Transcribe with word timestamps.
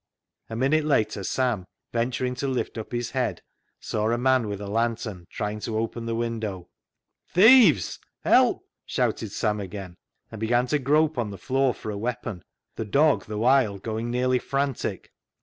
A 0.49 0.55
minute 0.55 0.83
later, 0.83 1.23
Sam, 1.23 1.63
venturing 1.93 2.33
to 2.37 2.47
lift 2.47 2.79
up 2.79 2.91
his 2.91 3.11
head, 3.11 3.43
saw 3.79 4.09
a 4.09 4.17
man 4.17 4.47
with 4.47 4.59
a 4.59 4.65
lantern 4.65 5.27
trying 5.29 5.59
to 5.59 5.77
open 5.77 6.07
the 6.07 6.15
window." 6.15 6.69
Thieves! 7.35 7.99
Help!" 8.23 8.65
shouted 8.87 9.31
Sam 9.31 9.59
again, 9.59 9.93
and 10.31 10.41
began 10.41 10.65
to 10.65 10.79
grope 10.79 11.19
on 11.19 11.29
the 11.29 11.37
floor 11.37 11.71
for 11.75 11.91
a 11.91 11.99
weapon, 11.99 12.41
the 12.77 12.83
dog 12.83 13.25
the 13.25 13.37
while 13.37 13.77
going 13.77 14.09
nearly 14.09 14.39
frantic. 14.39 15.11